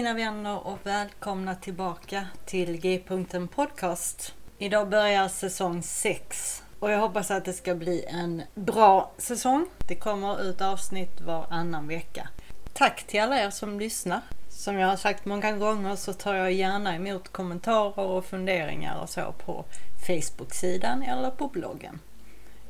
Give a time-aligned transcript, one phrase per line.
[0.00, 4.34] Mina vänner och välkomna tillbaka till G-punkten Podcast.
[4.58, 9.66] Idag börjar säsong 6 och jag hoppas att det ska bli en bra säsong.
[9.88, 12.28] Det kommer ut avsnitt varannan vecka.
[12.72, 14.20] Tack till alla er som lyssnar.
[14.48, 19.10] Som jag har sagt många gånger så tar jag gärna emot kommentarer och funderingar och
[19.10, 19.64] så på
[20.06, 22.00] Facebook-sidan eller på bloggen.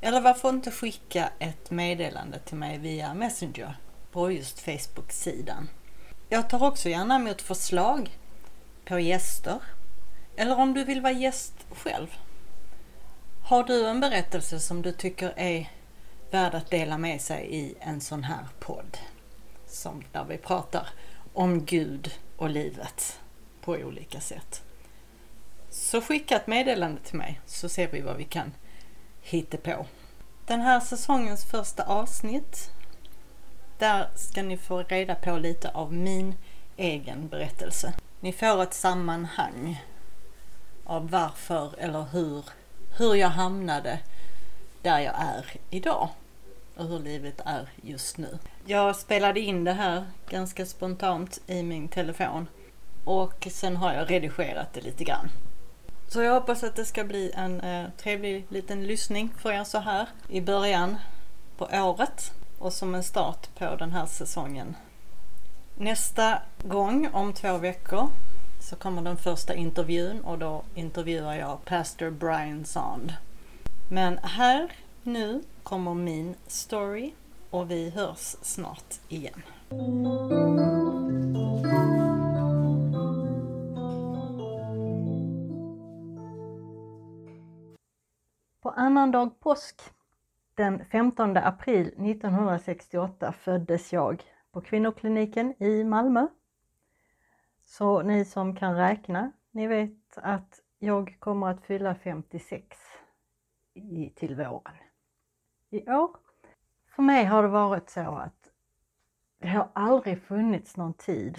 [0.00, 3.74] Eller varför inte skicka ett meddelande till mig via Messenger
[4.12, 5.68] på just Facebook-sidan.
[6.32, 8.18] Jag tar också gärna emot förslag
[8.84, 9.62] på gäster.
[10.36, 12.06] Eller om du vill vara gäst själv.
[13.44, 15.70] Har du en berättelse som du tycker är
[16.30, 18.98] värd att dela med sig i en sån här podd?
[19.66, 20.88] Som där vi pratar
[21.32, 23.20] om Gud och livet
[23.60, 24.62] på olika sätt.
[25.70, 28.52] Så skicka ett meddelande till mig så ser vi vad vi kan
[29.20, 29.86] hitta på.
[30.46, 32.70] Den här säsongens första avsnitt
[33.80, 36.34] där ska ni få reda på lite av min
[36.76, 37.92] egen berättelse.
[38.20, 39.84] Ni får ett sammanhang
[40.84, 42.44] av varför eller hur,
[42.98, 43.98] hur jag hamnade
[44.82, 46.08] där jag är idag
[46.76, 48.38] och hur livet är just nu.
[48.66, 52.46] Jag spelade in det här ganska spontant i min telefon
[53.04, 55.28] och sen har jag redigerat det lite grann.
[56.08, 59.78] Så jag hoppas att det ska bli en eh, trevlig liten lyssning för er så
[59.78, 60.96] här i början
[61.56, 64.76] på året och som en start på den här säsongen.
[65.74, 68.08] Nästa gång om två veckor
[68.60, 73.14] så kommer den första intervjun och då intervjuar jag Pastor Brian Sand.
[73.90, 74.72] Men här
[75.02, 77.12] nu kommer min story
[77.50, 79.42] och vi hörs snart igen.
[88.62, 89.80] På annandag påsk
[90.54, 96.26] den 15 april 1968 föddes jag på kvinnokliniken i Malmö.
[97.64, 102.76] Så ni som kan räkna, ni vet att jag kommer att fylla 56
[103.74, 104.76] i, till våren
[105.70, 106.16] i år.
[106.86, 108.50] För mig har det varit så att
[109.38, 111.38] det har aldrig funnits någon tid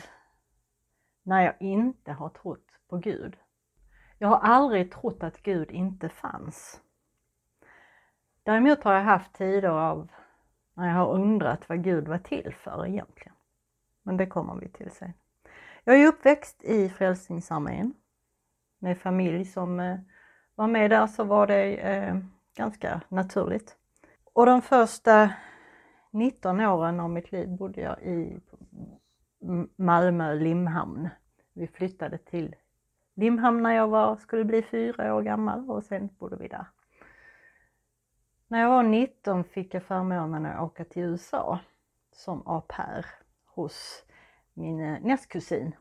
[1.23, 3.37] när jag inte har trott på Gud.
[4.17, 6.81] Jag har aldrig trott att Gud inte fanns.
[8.43, 10.11] Däremot har jag haft tider av
[10.73, 13.35] när jag har undrat vad Gud var till för egentligen.
[14.03, 15.13] Men det kommer vi till sen.
[15.83, 17.93] Jag är uppväxt i Frälsningsarmén
[18.79, 19.99] med familj som eh,
[20.55, 22.17] var med där så var det eh,
[22.55, 23.77] ganska naturligt.
[24.33, 25.33] Och de första
[26.11, 28.39] 19 åren av mitt liv bodde jag i
[29.75, 31.09] Malmö Limhamn.
[31.53, 32.55] Vi flyttade till
[33.15, 36.65] Limhamn när jag var, skulle bli fyra år gammal och sen bodde vi där.
[38.51, 41.59] När jag var 19 fick jag förmånen att åka till USA
[42.11, 43.05] som au pair
[43.45, 44.03] hos
[44.53, 45.75] min eh, nästkusin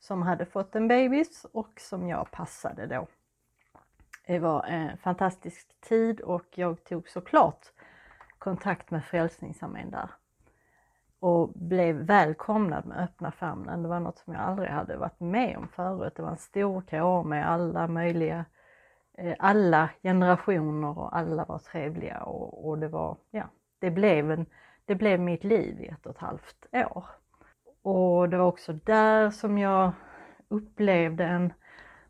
[0.00, 3.06] som hade fått en bebis och som jag passade då.
[4.26, 7.66] Det var en fantastisk tid och jag tog såklart
[8.38, 10.10] kontakt med Frälsningsarmén där
[11.20, 13.82] och blev välkomnad med öppna famnen.
[13.82, 16.12] Det var något som jag aldrig hade varit med om förut.
[16.16, 18.59] Det var en stor kår med alla möjliga Eh,
[19.20, 23.44] Eh, alla generationer och alla var trevliga och, och, det var, ja,
[23.78, 24.46] det blev, en,
[24.84, 27.04] det blev mitt liv i ett och ett halvt år.
[27.82, 29.92] Och det var också där som jag
[30.48, 31.52] upplevde en,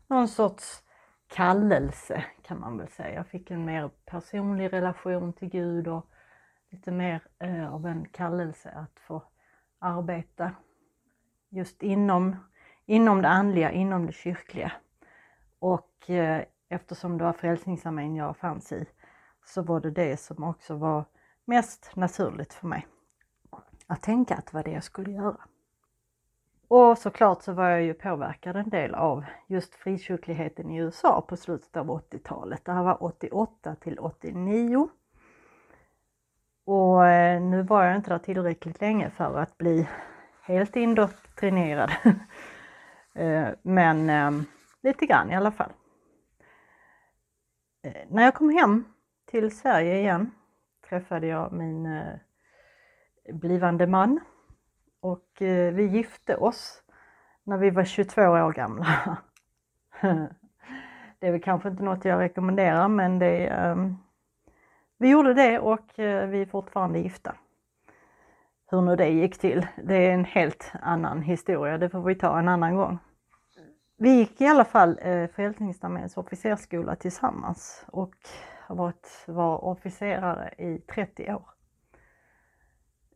[0.07, 0.83] någon sorts
[1.27, 3.15] kallelse kan man väl säga.
[3.15, 6.05] Jag fick en mer personlig relation till Gud och
[6.69, 9.23] lite mer eh, av en kallelse att få
[9.79, 10.51] arbeta
[11.49, 12.35] just inom,
[12.85, 14.71] inom det andliga, inom det kyrkliga.
[15.59, 18.85] Och eh, eftersom det var Frälsningsarmén jag fanns i,
[19.45, 21.05] så var det det som också var
[21.45, 22.87] mest naturligt för mig.
[23.87, 25.37] Att tänka att det var det jag skulle göra.
[26.67, 31.37] Och såklart så var jag ju påverkad en del av just frikyrkligheten i USA på
[31.37, 32.65] slutet av 80-talet.
[32.65, 34.89] Det här var 88 till 89.
[36.65, 39.87] Och eh, nu var jag inte där tillräckligt länge för att bli
[40.41, 41.91] helt indoktrinerad.
[43.13, 44.31] Eh, men eh,
[44.83, 45.71] lite grann i alla fall.
[47.83, 48.85] Eh, när jag kom hem
[49.25, 50.31] till Sverige igen
[50.89, 52.13] träffade jag min eh,
[53.33, 54.19] blivande man
[55.01, 56.83] och eh, vi gifte oss
[57.43, 59.17] när vi var 22 år gamla.
[61.19, 63.97] Det är väl kanske inte något jag rekommenderar men det, ehm,
[64.97, 67.35] vi gjorde det och vi är fortfarande gifta
[68.67, 69.67] hur nu det gick till.
[69.83, 72.99] Det är en helt annan historia, det får vi ta en annan gång.
[74.01, 78.15] Vi gick i alla fall eh, Frälsningsarméns officersskola tillsammans och
[78.67, 81.49] har varit var officerare i 30 år.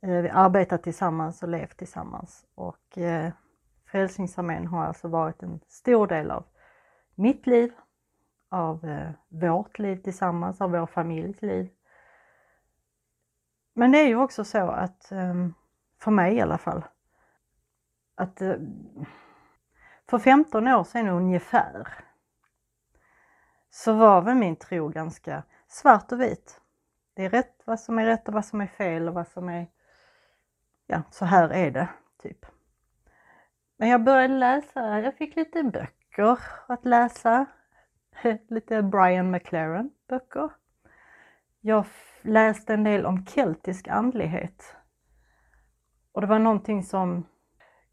[0.02, 3.32] Eh, vi arbetat tillsammans och levt tillsammans och eh,
[3.86, 6.46] Frälsningsarmén har alltså varit en stor del av
[7.16, 7.74] mitt liv,
[8.50, 11.70] av eh, vårt liv tillsammans, av vår familjs liv
[13.74, 15.54] men det är ju också så att, ehm,
[16.00, 16.86] för mig i alla fall,
[18.16, 18.56] att eh,
[20.10, 21.88] för 15 år sedan ungefär
[23.69, 26.62] så var väl min tro ganska svart och vit.
[27.13, 29.50] Det är rätt vad som är rätt och vad som är fel och vad som
[29.50, 29.68] är,
[30.88, 31.88] ja så här är det,
[32.24, 32.46] typ.
[33.78, 37.46] Men jag började läsa, jag fick lite böcker att läsa,
[38.48, 40.50] lite Brian McLaren böcker.
[41.62, 41.86] Jag
[42.22, 44.75] läste en del om keltisk andlighet.
[46.12, 47.28] Och det var någonting som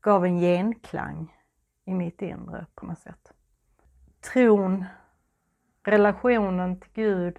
[0.01, 1.42] gav en genklang
[1.85, 3.33] i mitt inre på något sätt.
[4.33, 4.85] Tron,
[5.85, 7.39] relationen till Gud,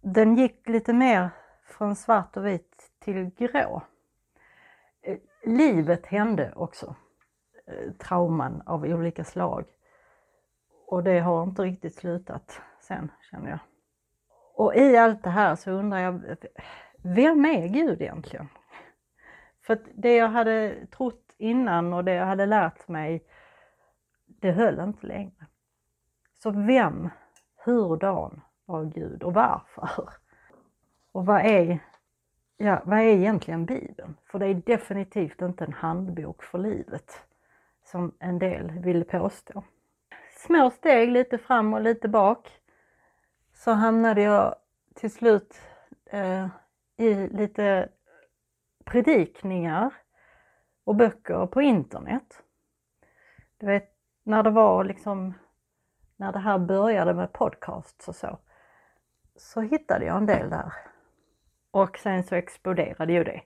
[0.00, 1.30] den gick lite mer
[1.64, 3.82] från svart och vit till grå.
[5.02, 6.94] Eh, livet hände också.
[7.66, 9.64] Eh, trauman av olika slag.
[10.86, 13.58] Och det har inte riktigt slutat sen känner jag.
[14.54, 16.36] Och i allt det här så undrar jag,
[17.02, 18.48] vem är Gud egentligen?
[19.66, 23.24] För det jag hade trott innan och det jag hade lärt mig,
[24.40, 25.46] det höll inte längre.
[26.42, 27.08] Så vem,
[27.64, 30.08] hurdan var Gud och varför?
[31.12, 31.78] Och vad är,
[32.56, 34.16] ja, vad är egentligen Bibeln?
[34.24, 37.22] För det är definitivt inte en handbok för livet,
[37.84, 39.64] som en del vill påstå.
[40.36, 42.50] Små steg lite fram och lite bak
[43.54, 44.54] så hamnade jag
[44.94, 45.60] till slut
[46.06, 46.46] eh,
[46.96, 47.88] i lite
[48.84, 49.94] predikningar
[50.84, 52.42] och böcker på internet.
[53.58, 55.34] Du vet, när det var liksom,
[56.16, 58.38] när det här började med podcasts och så,
[59.36, 60.72] så hittade jag en del där.
[61.70, 63.42] Och sen så exploderade ju det.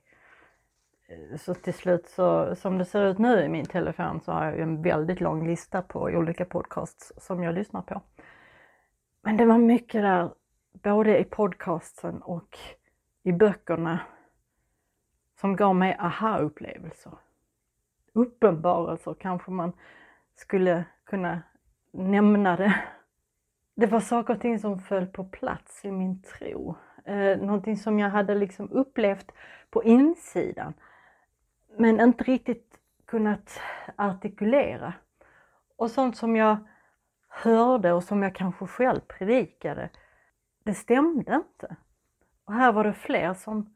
[1.39, 4.61] Så till slut så, som det ser ut nu i min telefon så har jag
[4.61, 8.03] en väldigt lång lista på olika podcasts som jag lyssnar på.
[9.23, 10.31] Men det var mycket där,
[10.73, 12.59] både i podcasten och
[13.23, 14.01] i böckerna,
[15.41, 17.13] som gav mig aha-upplevelser.
[18.13, 19.73] Uppenbarelser kanske man
[20.35, 21.43] skulle kunna
[21.93, 22.75] nämna det.
[23.75, 26.77] Det var saker och ting som föll på plats i min tro.
[27.05, 29.33] Eh, någonting som jag hade liksom upplevt
[29.71, 30.75] på insidan
[31.79, 33.61] men inte riktigt kunnat
[33.97, 34.93] artikulera.
[35.77, 36.57] Och sånt som jag
[37.29, 39.91] hörde och som jag kanske själv predikade,
[40.65, 41.77] det stämde inte.
[42.45, 43.75] Och här var det fler som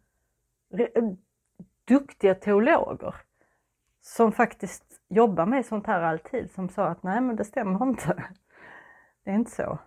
[1.85, 3.15] duktiga teologer
[4.17, 8.25] som faktiskt jobbar med sånt här alltid, som sa att nej men det stämmer inte.
[9.25, 9.79] Det är inte så.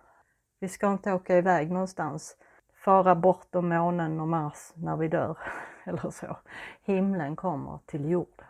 [0.60, 2.36] Vi ska inte åka iväg någonstans,
[2.84, 5.38] fara bortom månen och Mars när vi dör,
[5.84, 6.36] eller så.
[6.82, 8.46] Himlen kommer till jorden.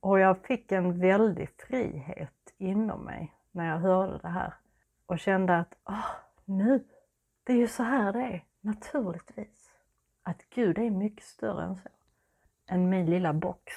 [0.00, 4.54] Och jag fick en väldig frihet inom mig när jag hörde det här
[5.06, 6.10] och kände att oh,
[6.44, 6.84] nu,
[7.44, 9.70] det är ju så här det är, naturligtvis.
[10.22, 11.88] Att Gud är mycket större än så.
[12.68, 13.72] Än min lilla box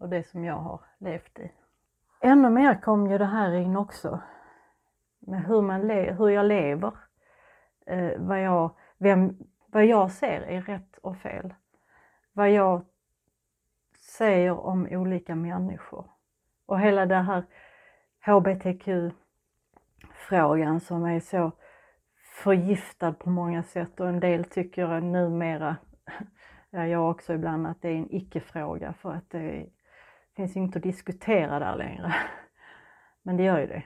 [0.00, 1.52] och det som jag har levt i.
[2.20, 4.20] Ännu mer kom ju det här in också.
[5.18, 6.92] Med hur, man hur jag lever.
[7.86, 11.54] Eh, vad, jag, vem, vad jag ser är rätt och fel.
[12.32, 12.84] Vad jag
[13.98, 16.10] säger om olika människor.
[16.66, 17.44] Och hela det här
[18.20, 19.20] hbtq-frågan
[20.80, 21.52] som är så
[22.36, 25.76] förgiftad på många sätt och en del tycker numera,
[26.70, 29.66] ja jag också ibland, att det är en icke-fråga för att det
[30.36, 32.14] finns inte att diskutera där längre.
[33.22, 33.82] Men det gör ju det,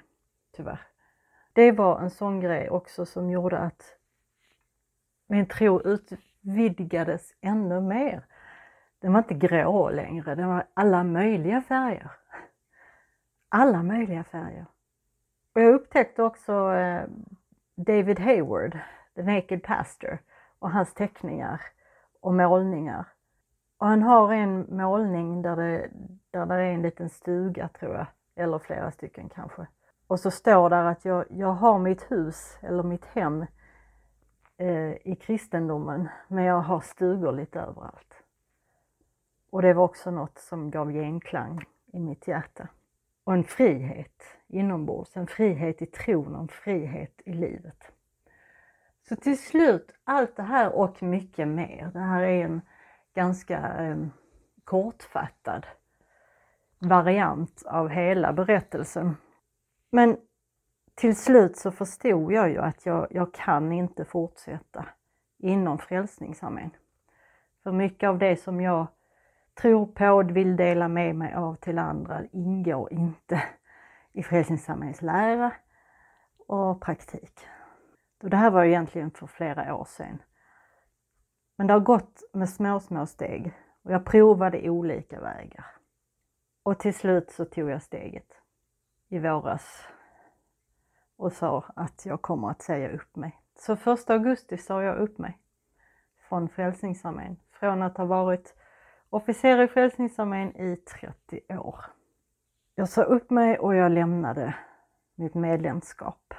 [0.56, 0.80] tyvärr.
[1.52, 3.96] det var en sån grej också som gjorde att
[5.26, 8.26] min tro utvidgades ännu mer.
[8.98, 12.10] Den var inte grå längre, den var alla möjliga färger.
[13.48, 14.66] Alla möjliga färger.
[15.54, 17.04] Och jag upptäckte också eh,
[17.74, 18.78] David Hayward,
[19.14, 20.18] The Naked Pastor,
[20.58, 21.60] och hans teckningar
[22.20, 23.04] och målningar.
[23.78, 25.90] Och han har en målning där det,
[26.30, 29.66] där det är en liten stuga tror jag, eller flera stycken kanske.
[30.06, 33.46] Och så står där att jag, jag har mitt hus eller mitt hem
[34.56, 38.14] eh, i kristendomen, men jag har stugor lite överallt.
[39.50, 42.68] Och det var också något som gav genklang i mitt hjärta.
[43.24, 47.92] Och en frihet inombords, en frihet i tron, och en frihet i livet.
[49.08, 51.90] Så till slut, allt det här och mycket mer.
[51.92, 52.60] Det här är en
[53.14, 53.96] ganska eh,
[54.64, 55.66] kortfattad
[56.80, 59.16] variant av hela berättelsen.
[59.90, 60.16] Men
[60.94, 64.86] till slut så förstod jag ju att jag, jag kan inte fortsätta
[65.38, 66.70] inom Frälsningsarmén.
[67.62, 68.86] För mycket av det som jag
[69.60, 73.42] tror på och vill dela med mig av till andra ingår inte
[74.12, 75.52] i Frälsningsarméns lära
[76.46, 77.40] och praktik.
[78.22, 80.22] Och det här var egentligen för flera år sedan.
[81.56, 85.79] Men det har gått med små, små steg och jag provade olika vägar.
[86.62, 88.32] Och till slut så tog jag steget
[89.08, 89.86] i våras
[91.16, 93.40] och sa att jag kommer att säga upp mig.
[93.58, 95.38] Så första augusti sa jag upp mig
[96.28, 97.36] från Frälsningsarmén.
[97.52, 98.54] Från att ha varit
[99.10, 101.84] officer i Frälsningsarmén i 30 år.
[102.74, 104.54] Jag sa upp mig och jag lämnade
[105.14, 106.34] mitt medlemskap.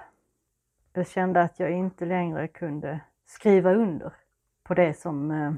[0.93, 4.13] Jag kände att jag inte längre kunde skriva under
[4.63, 5.53] på det som eh,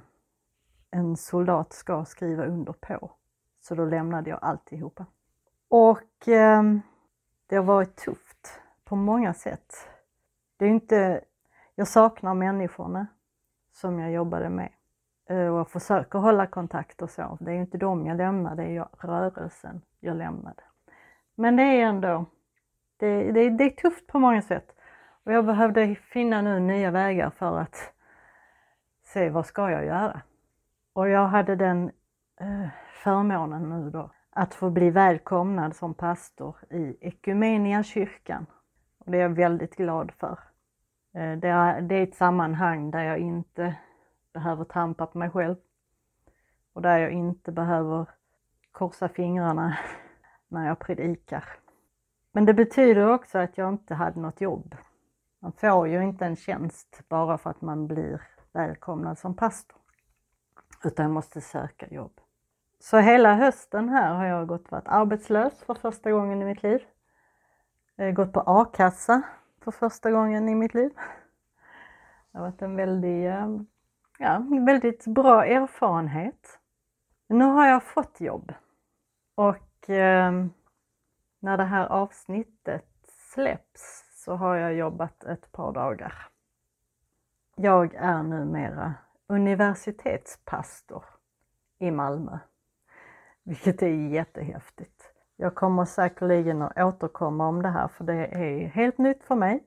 [0.92, 3.12] en soldat ska skriva under på.
[3.64, 5.06] Så då lämnade jag alltihopa.
[5.68, 6.64] Och eh,
[7.48, 9.90] det har varit tufft på många sätt.
[10.58, 11.22] Det är inte,
[11.76, 13.08] jag saknar människorna
[13.72, 14.70] som jag jobbade med
[15.30, 17.38] eh, och jag försöker hålla kontakt och så.
[17.42, 20.64] Det är inte dem jag lämnar, det är rörelsen jag lämnade.
[21.36, 22.26] Men det är ändå,
[22.98, 24.76] det, det, det är tufft på många sätt.
[25.24, 27.94] Och jag behövde finna nu nya vägar för att
[29.04, 30.22] se vad ska jag göra?
[30.94, 31.92] Och jag hade den
[32.40, 32.68] Eh,
[33.04, 38.46] förmånen nu då att få bli välkomnad som pastor i Ekumenia kyrkan.
[38.98, 40.40] Och det är jag väldigt glad för.
[41.14, 43.76] Eh, det är, ett sammanhang där jag inte
[44.34, 45.56] behöver trampa på mig själv
[46.74, 48.06] och där jag inte behöver
[48.72, 49.78] korsa fingrarna
[50.48, 51.44] när jag predikar.
[52.32, 54.76] Men det betyder också att jag inte hade något jobb.
[55.40, 58.22] Man får ju inte en tjänst bara för att man blir
[58.52, 59.78] välkomnad som pastor,
[60.84, 62.20] utan jag måste söka jobb.
[62.84, 66.82] Så hela hösten här har jag gått varit arbetslös för första gången i mitt liv.
[67.96, 69.22] Jag har gått på a-kassa
[69.62, 70.92] för första gången i mitt liv.
[72.32, 73.48] Det har varit en väldigt, eh,
[74.20, 76.60] ja, väldigt bra erfarenhet.
[77.28, 78.54] Nu har jag fått jobb
[79.36, 80.46] och eh,
[81.40, 82.90] när det här avsnittet
[83.34, 86.28] släpps så har jag jobbat ett par dagar.
[87.56, 88.94] Jag är numera
[89.28, 91.04] universitetspastor
[91.80, 92.40] i Malmö,
[93.44, 95.14] vilket är jättehäftigt.
[95.36, 99.64] Jag kommer säkerligen att återkomma om det här för det är helt nytt för mig.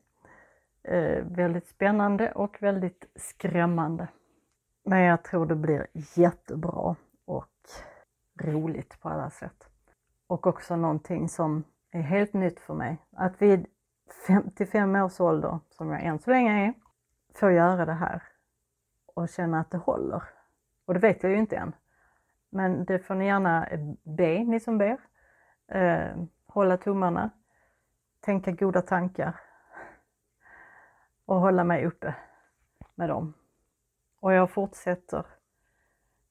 [0.82, 4.08] Eh, väldigt spännande och väldigt skrämmande.
[4.84, 7.52] Men jag tror det blir jättebra och
[8.40, 9.68] roligt på alla sätt.
[10.26, 12.98] Och också någonting som är helt nytt för mig.
[13.16, 13.66] Att vid
[14.26, 16.74] 55 års ålder, som jag än så länge är,
[17.34, 18.22] få göra det här
[19.14, 20.22] och känna att det håller.
[20.86, 21.72] Och det vet jag ju inte än.
[22.56, 23.68] Men det får ni gärna
[24.02, 24.98] be, ni som ber.
[25.68, 27.30] Eh, hålla tummarna,
[28.20, 29.40] tänka goda tankar
[31.26, 32.14] och hålla mig uppe
[32.94, 33.34] med dem.
[34.20, 35.26] Och jag fortsätter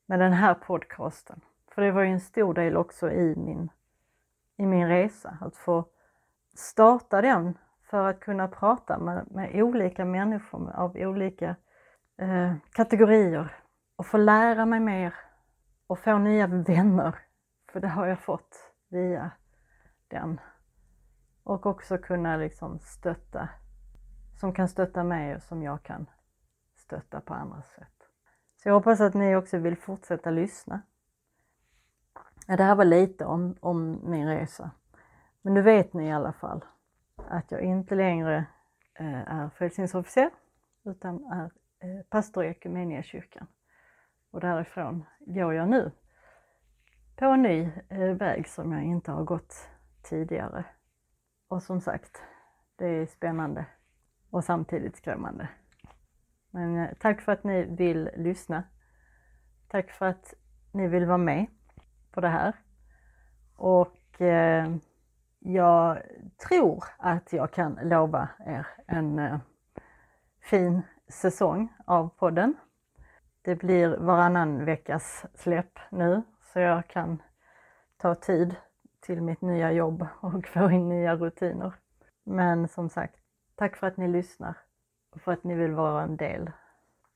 [0.05, 1.41] med den här podcasten.
[1.72, 3.70] För det var ju en stor del också i min,
[4.58, 5.86] i min resa, att få
[6.55, 11.55] starta den för att kunna prata med, med olika människor av olika
[12.17, 13.55] eh, kategorier
[13.96, 15.13] och få lära mig mer
[15.88, 17.15] och få nya vänner,
[17.72, 19.32] för det har jag fått via
[20.08, 20.39] den.
[21.44, 23.50] Och också kunna liksom stötta,
[24.39, 26.10] som kan stötta mig och som jag kan
[26.75, 27.96] stötta på andra sätt.
[28.56, 30.82] Så jag hoppas att ni också vill fortsätta lyssna.
[32.48, 34.72] Det här var lite om, om min resa.
[35.42, 36.65] Men nu vet ni i alla fall
[37.15, 38.46] att jag inte längre
[38.94, 40.30] eh, är frälsningsofficer
[40.84, 43.48] utan är eh, pastor i Equmeniakyrkan.
[44.36, 45.92] Och därifrån går jag nu
[47.15, 49.70] på en ny eh, väg som jag inte har gått
[50.04, 50.65] tidigare.
[51.48, 52.22] Och som sagt,
[52.75, 53.65] Det är spännande
[54.30, 55.50] och samtidigt skrämmande.
[56.51, 58.63] Men eh, tack för att ni vill lyssna.
[59.68, 60.34] Tack för att
[60.72, 61.46] ni vill vara med
[62.12, 62.54] på det här.
[63.56, 64.75] Och eh,
[65.39, 66.01] jag
[66.48, 69.39] tror att jag kan lova er en eh,
[70.42, 72.56] fin säsong av podden.
[73.45, 77.21] Det blir varannan veckas släpp nu så jag kan
[77.97, 78.55] ta tid
[78.99, 81.73] till mitt nya jobb och få in nya rutiner.
[82.23, 83.15] Men som sagt,
[83.55, 84.57] tack för att ni lyssnar
[85.11, 86.51] och för att ni vill vara en del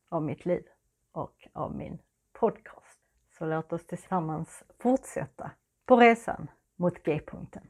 [0.10, 0.64] av mitt liv
[1.12, 2.00] och av min
[2.40, 3.00] podcast.
[3.38, 5.52] Så låt oss tillsammans fortsätta
[5.86, 7.70] på resan mot G-punkten.